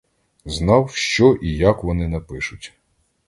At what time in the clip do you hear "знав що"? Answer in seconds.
0.45-1.33